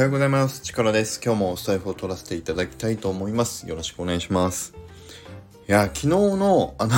[0.00, 0.62] はようございます。
[0.62, 1.20] チカラです。
[1.22, 3.68] 今日もスタイフを取らせていただきたいと思います。
[3.68, 4.72] よろしくお願いします。
[5.68, 6.94] いや、昨日の、あの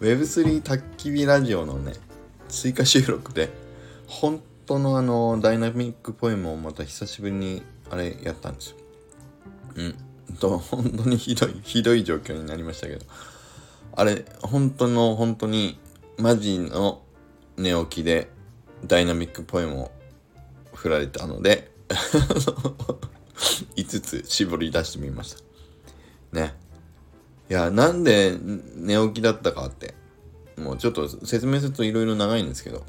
[0.00, 1.92] Web3 焚き火ラジオのね、
[2.48, 3.50] 追加収録で、
[4.06, 8.76] 本当のあの、ダイナミックポエムをまた久しぶりに、あれやったんですよ。
[9.76, 10.36] うん。
[10.36, 13.04] と、本当にひどい、ひどい状況になりましたけど、
[13.94, 15.78] あれ、本当の、本当に、
[16.16, 17.02] マジの
[17.58, 18.30] 寝起きで、
[18.86, 19.97] dynamic poem を
[20.78, 21.70] 振られたので
[23.76, 25.40] 5つ絞り出してみました。
[26.32, 26.54] ね。
[27.50, 28.36] いや、なんで
[28.76, 29.94] 寝起きだったかって、
[30.58, 32.84] もうちょっと説明するといろいろ長いんですけど、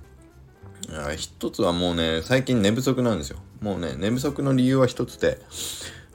[1.15, 3.37] 一つはもうね、最近寝不足なんですよ。
[3.61, 5.39] もうね、寝不足の理由は一つで、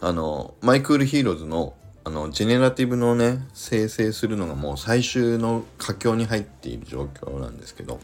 [0.00, 8.00] あの、 My Cool Heroes の、あの、 generative のね、生成するのがもう最終の佳境に入っている状況なんですけど、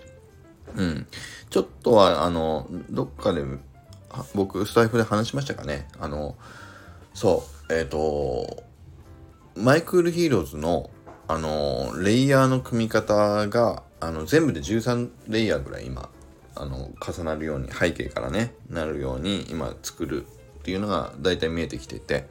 [0.77, 1.07] うん。
[1.51, 3.43] ちょっとは、あの、どっかで、
[4.35, 5.89] 僕、スタイフで話しましたかね。
[5.99, 6.37] あの、
[7.13, 8.63] そう、えっ、ー、と、
[9.57, 10.91] My Cool Heroes の、
[11.27, 16.09] あの、レイヤーの組み方が、あの、全部で13レイヤーぐらい今、
[16.55, 20.27] あの、重なるように、背景からね、なるように今作る
[20.61, 22.29] っていうのが大体見えてきてて、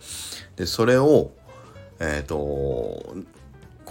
[0.55, 1.31] で、それを、
[1.99, 3.15] えっ、ー、と、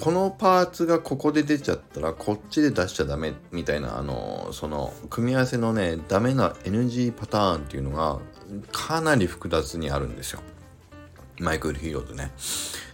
[0.00, 8.20] このパーツがここで出ちゃったらこっちで出しちゃダメみたいなあのその組み合わせのねダメな NG パターンっていうのが
[8.70, 10.40] かなり複雑にあるんですよ。
[11.40, 12.30] マイクルヒーローズね。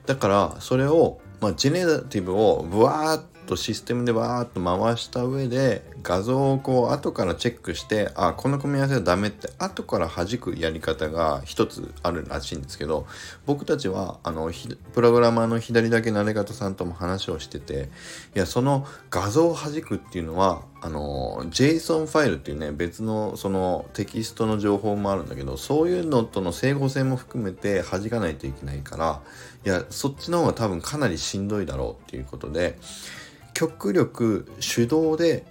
[0.07, 13.07] だからそれをまあジェネラティブをブワーッとシステムでバーッと回した上で画像をこう後からチェックしてあこの組み合わせはダメって後から弾くやり方が一つあるらしいんですけど
[13.47, 14.51] 僕たちはあの
[14.93, 17.89] プログラマーの左だけなれ方さんとも話をしてて
[18.35, 29.23] いやその画像を弾くっていうのはあの JSON ファイルっていうね別のそのテキストの情報もあるんだけどそういうのとの整合性も含めて弾かないといけないから
[29.65, 32.79] いやそっちの方が多分かなりしんどいだろうっていうことで
[33.55, 35.47] 極力手動で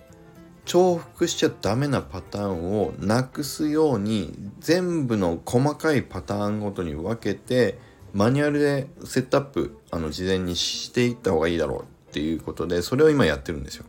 [0.65, 7.77] 重複しちゃダメなパターンをなくすように全部の細かいパターンごとに分けて
[8.13, 13.85] マニュアルでセットアップあの事前にしていった方がいいだろうっていうことでそれを今やってるんですよ。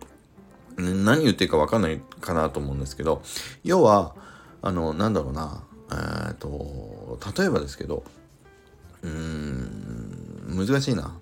[0.77, 3.23] 何言ってるか分かんないかなと思うんですけど
[3.63, 4.17] 要は
[4.61, 5.63] あのなんだろうな
[6.29, 8.03] えっと例えばですけど
[9.03, 11.17] うーん難しいな。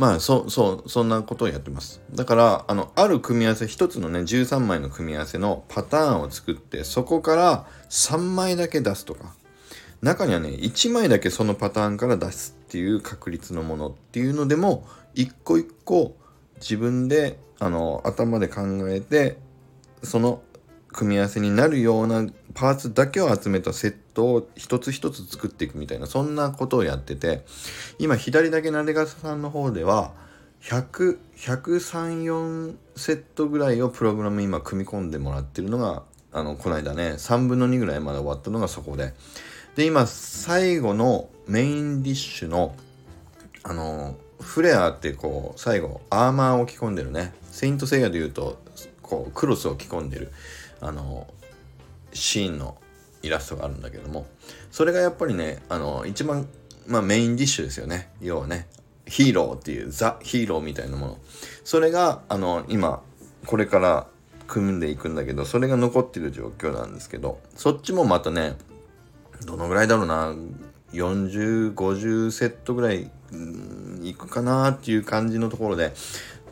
[0.00, 2.00] まあ、そう、そう、そんなことをやってます。
[2.14, 9.34] だから、あの、ある組み合わせ、一つのね、13枚の組み合わせのパターンを作って、そこから3枚だけ出すとか、
[10.00, 16.16] 中にはね、1枚だけそのパターンから出すっていう確率のものっていうのでも、一個一個
[16.62, 19.36] 自分で、あの、頭で考えて、
[20.02, 20.40] その
[20.88, 27.44] 組み合わせになるようなパーツだけを集めたセットを一つ一つ作っていくみたいなそんなことをやってて
[27.98, 30.12] 今左だけなでがさんの方では
[30.62, 36.02] 100、134セットぐらいをプログラム今組み込んでもらってるのが
[36.32, 39.14] あのこの間ね3分の2ぐらいまで終わったのがそこで。
[39.76, 42.74] で今最後のメインディッシュの
[43.62, 47.32] あのフレアってこう最後アーマーを着込んでるね。
[47.50, 48.60] セイントセイヤで言うと
[49.02, 50.32] こうクロスを着込んでる。
[50.80, 51.26] あの
[52.12, 52.76] シーンの
[53.22, 54.26] イラストがあるんだけども
[54.70, 56.48] それがやっぱりねあの一番、
[56.86, 58.10] まあ、メインディッシュですよね。
[58.20, 58.68] 要はね
[59.06, 61.18] ヒーローっていうザ・ヒーローみたいなもの。
[61.64, 63.02] それがあの今
[63.46, 64.06] これから
[64.46, 68.56] 組んでいくんだけどそれが残ってる状況なんですけどそっちもまたね
[69.44, 70.34] どのぐらいだろうな
[70.92, 73.10] 4050セットぐらい
[74.02, 75.92] いくかなっていう感じのところで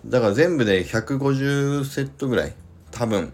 [0.07, 2.55] だから全部で150セットぐらい
[2.93, 3.33] 多分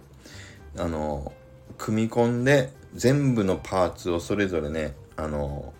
[0.78, 1.32] あの
[1.78, 5.72] 組み込んで全部のパーツをそれぞれねあの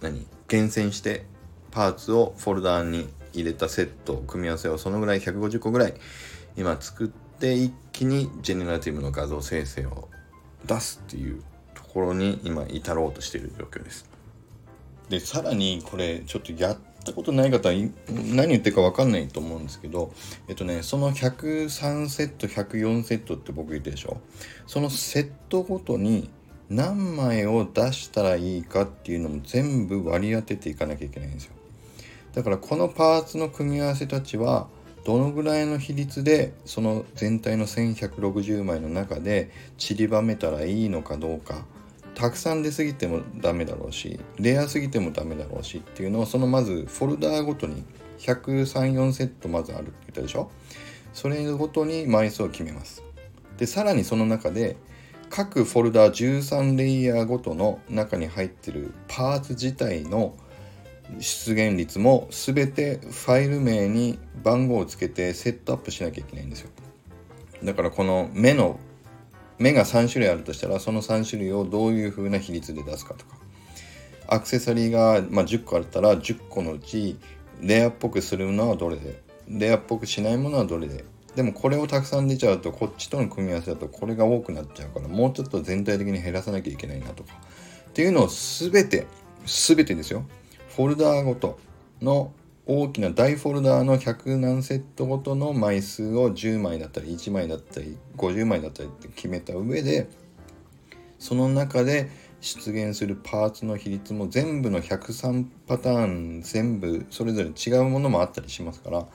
[0.00, 1.24] 何厳選して
[1.70, 5.94] パーツをフォルダーに入れたセット組み合わせをそのぐらい150個ぐらい
[6.56, 10.08] 今作って一気にジェネラティブの画像生成を
[10.66, 11.42] 出すっていう
[11.74, 14.08] ところに今至ろうとしている状況です。
[15.08, 17.74] でさらにこれちょっとやっったことない方は
[18.34, 20.12] 何言ってるか分かんないと思うんですけど
[20.48, 24.18] えっとねその103セット104セットって僕言ってでしょ。
[24.66, 26.30] そのセットごとに
[26.68, 31.52] 何枚を出したらいいかっていうのも全部割り当てていかなきゃいけないんですよ。
[32.34, 34.66] だからこのパーツの組み合わせたちは
[35.04, 41.66] どのぐらいの比率でその全体の1160枚の中で散りばめたらいいのかどうか。
[42.14, 47.84] たくさん出過ぎてもダメだろうしレアすぎてもダメだろうしっていうのをそのまずフォルダーごとに
[48.18, 50.50] 1034セットまずあるって言ったでしょ？
[51.12, 53.02] それごとに枚数を決めます。
[53.58, 54.76] でさらにその中で
[55.30, 60.36] 各フォルダ13レイヤーごとの中に入ってるパーツ自体の
[61.18, 66.70] 出現率も全てファイル名に番号をつけてセットアップしなきゃいけないんですよ。
[67.62, 68.78] だからこの目の
[69.58, 73.36] 目が3種類あるとしたらその3種類をどういう風な比率で出すかとか。
[74.26, 77.18] アクセサリーが、まあ、10個あったら10個のうち
[77.60, 81.04] レアっぽくするのはどれでレアっぽくしないものはどれで。
[81.36, 87.32] でもこれをたくさん出ちゃうとこっちとの組み合わせだとこれが多くなっちゃうからもうちょっと全体的に減らさなきゃいけないなとか。
[87.88, 89.06] っていうのを全て
[89.44, 90.24] 全てですよ。
[90.76, 91.58] フォルダーごと
[92.00, 92.32] の
[92.66, 100.08] 大きな大フォルダーの100何セットごとの枚数を10枚だったり1枚だったり50枚だったりって決めた上で
[101.18, 109.06] その中で出現するパーツの比率も全部の103パターン全部それぞれ違うものもあったりしますから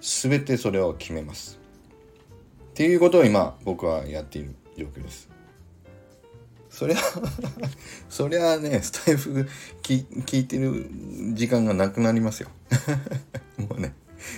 [0.00, 1.58] 全てそれを決めます。
[2.70, 5.29] っていうことを今僕はやっている状況です。
[6.70, 6.96] そりゃ
[8.08, 9.46] そりゃねスタイフ
[9.82, 10.86] 聞いてる
[11.34, 12.48] 時間がなくなりますよ。
[13.58, 13.94] もうね。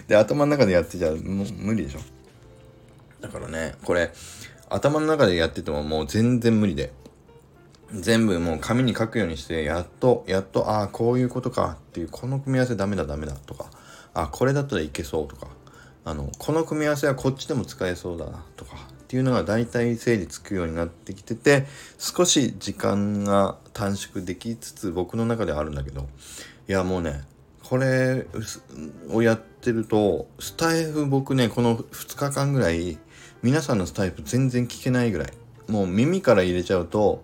[0.08, 2.00] で頭の中でやってちゃもう無理でしょ。
[3.20, 4.12] だからねこれ
[4.68, 6.92] 頭の中でやっててももう全然無理で。
[7.94, 11.76] 全部もう紙に書くようにしてやっとやっとああこういうことか。
[11.78, 13.66] っていうこの組み合わせダメだダメだとか。
[14.14, 15.48] あこれだったらいけそうとか。
[16.04, 18.91] あのこの組み合わせはこっちでも使えそうだなとか。
[19.12, 21.66] っていうのが大体整理つくようになってきてて
[21.98, 26.08] 少し時間が短縮できつつ僕の中ではあるんだけど
[26.66, 27.20] いやもうね
[27.62, 28.24] これ
[29.10, 32.96] をやってるとスタイフ僕ねこの2日間ぐらい
[33.42, 35.28] 皆さんのスタイフ全然聞けないぐらい
[35.68, 37.22] もう耳から入れちゃうと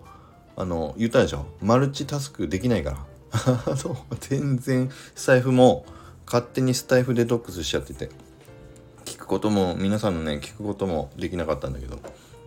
[0.55, 1.47] あの言ったでしょ？
[1.59, 3.05] マルチタスクできないから。
[4.19, 5.87] 全然スタイフも
[6.27, 8.09] 勝手にスタイフデトックスしちゃってて。
[9.29, 11.99] ことも皆さんのね聞くこともできなかったんだけど。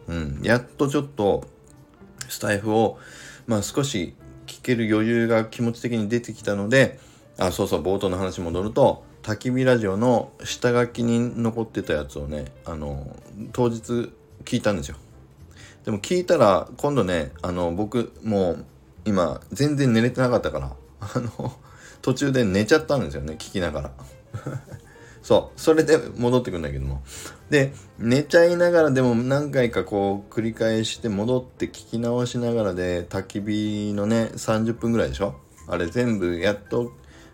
[0.09, 0.41] うん。
[0.43, 1.45] やっとちょっと
[2.29, 2.99] スタイフを
[3.47, 4.15] まあ少し
[4.47, 6.99] 聞ける余裕が気持ち的に出てきたので
[7.39, 13.17] あそうそう冒頭の話戻ると焚き火ラジオの下書きに残ってたやつをねあの
[13.53, 14.13] 当日
[14.45, 14.97] 聞いたんですよ。
[15.85, 18.65] でも聞いたら今度ねあの僕もう
[19.05, 21.53] 今全然寝れてなかったからあの
[22.03, 23.91] 途中で寝ちゃったんですよね聞きながら。
[25.23, 25.61] そう。
[25.61, 27.03] それで戻ってくんだけども。
[27.51, 35.35] で寝ちゃいながらでも何回かこう繰り返して戻って聞き直しながらで焚き火のね30分ぐらいでしょ？
[35.69, 36.93] あれ全部やっと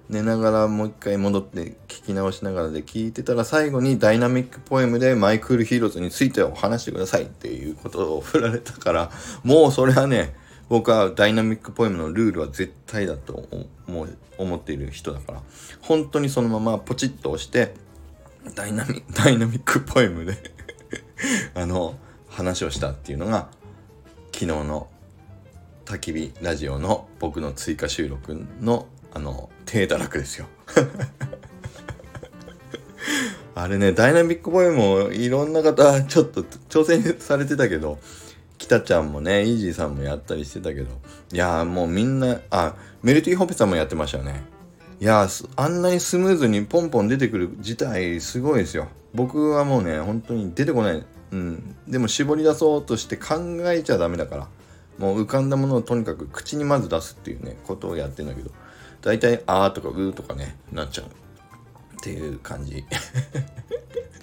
[0.09, 9.11] 寝ながらもう一回戻って聞き直しながらで聞いてたら最後に dynamic poem で My Cool Heroes についてを話してくださいっていうことを振られたから
[9.45, 10.35] もうそれはね
[10.69, 13.49] 僕はダイナミックポエムのルールは絶対だと
[13.87, 15.43] 思う思っている人だから。
[15.81, 17.75] 本当にそのままポチッと押して
[18.55, 20.37] ダイナミ ダイナミックポエムで
[21.55, 21.99] あの
[22.29, 23.49] 話をしたっていうのが
[24.27, 24.89] 昨日の
[25.85, 30.47] 焚き火ラジオの僕の追加収録のあの低堕落ですよ。
[33.55, 37.99] あれねダイナミックポエムをいろんな方ちょっと挑戦されてたけど
[38.59, 40.91] 北ちゃんもね、イージーさんもやったりしてたけど、
[41.33, 44.43] いやーもうみんな、あ、メルティーホペさんもやってましたよね。
[45.01, 48.89] いやー、あんなにスムーズにポンポン出てくる自体すごいですよ。
[49.15, 51.07] 僕はもうね、本当に出てこない。
[51.31, 51.77] うん。
[51.87, 53.37] でも絞り出そうとして考
[53.71, 54.49] えちゃダメだから。
[54.99, 58.51] もう浮かんだものをとにかく口にまず出すっていうね、ことをやってんだけど、
[59.01, 61.07] 大体、あーとかうーとかね、なっちゃう。
[61.07, 62.85] っていう感じ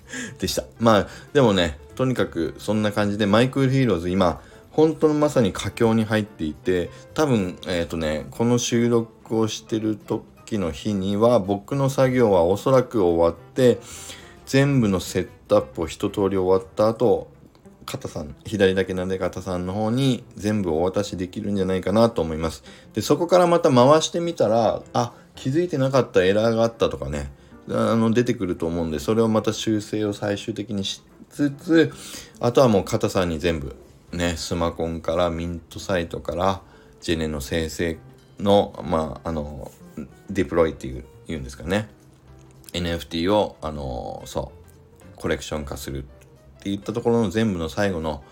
[0.39, 0.63] でした。
[0.79, 13.79] まあ、でもね、とにかくそんな感じで My Cool Heroes 今本当のまさに佳境に入っていて多分えっ、ー、とねこの収録をしてる時の日には僕の作業はおそらく終わって
[14.45, 17.31] 全部のセットアップを一通り終わった後
[17.85, 27.31] 肩さん左だけなんで肩さんの方に全部お渡しできるんじゃないかなと思いますでそこからまた回してみたらあ気づいてなかったエラーがあったとかね
[27.69, 31.93] あの出てくると思うんでそれをまた修正を最終的にしつつ
[32.39, 33.75] あとはもう肩さんに全部
[34.11, 36.61] ねスマコンからミントサイトから
[37.01, 37.97] ジェネの生成
[38.39, 39.71] のまああの
[40.29, 41.89] デプロイっていう言うんですかね
[42.73, 44.51] NFT をあのそ
[45.13, 46.07] うコレクション化するっ
[46.61, 48.23] ていったところの全部の最後の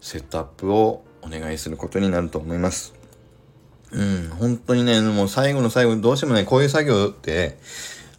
[0.00, 2.94] セットアップをお願いすることになると思います。
[3.90, 7.58] うん、本当にね、もう最後の最後、どうしてもね、こういう作業って、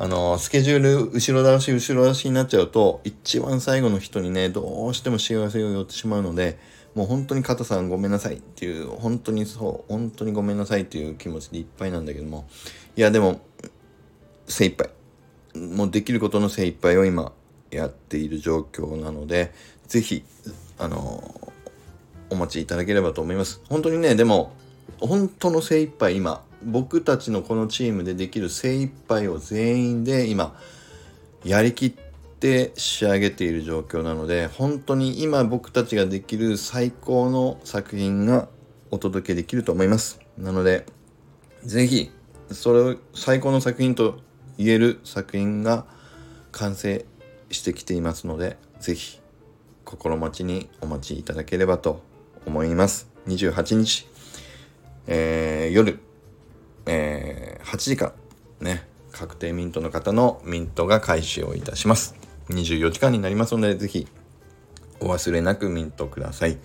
[0.02, 6.58] あの、スケジュール後ろ倒し後ろ倒しになっちゃうと、一番最後の人にね、どうしても幸せを寄ってしまうので、
[6.96, 12.48] もう本当に加藤さんごめんなさいっていう、本当にそう、本当にごめんなさいっていう気持ちでいっぱいなんだけども、
[12.96, 13.42] いやでも、
[14.48, 14.90] 精一杯。
[15.54, 17.34] もうできることの精一杯を今
[17.70, 19.54] やっている状況なので、
[19.90, 20.24] ぜひ、
[20.78, 21.52] あの、
[22.30, 23.62] お待ちいただければと思います。
[23.68, 24.54] 本当にね、でも、
[25.02, 30.56] 本当の精一杯今、僕たちのこのチームでできる精一杯を全員で今、
[31.44, 31.94] やりきっ
[32.40, 38.50] て仕上げている状況なので、本当に今僕たちができる最高の作品が
[38.92, 40.20] お届けできると思います。
[40.38, 40.86] なので、
[41.64, 42.12] ぜひ、
[42.52, 44.20] それを最高の作品と
[44.58, 45.86] 言える作品が
[46.52, 47.06] 完成
[47.52, 49.20] してきていますので、ぜひ
[49.86, 52.02] 心待ちにお待ちいただければと
[52.46, 53.10] 思います。
[53.28, 54.08] 28日、
[55.08, 56.00] えー、夜、
[56.92, 58.14] えー、8時間
[58.62, 62.16] ね、確定ミントの方のミントが開始をいたします。
[62.50, 64.08] 24時間になりますので、是非
[65.00, 66.58] お忘れなくミントください。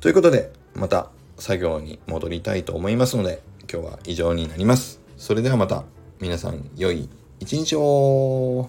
[0.00, 3.42] ということで、また作業に戻りたいと思いますので、
[3.72, 5.00] 今日は以上になります。
[5.16, 5.84] それではまた
[6.20, 7.08] 皆さん良い
[7.40, 8.68] 一日を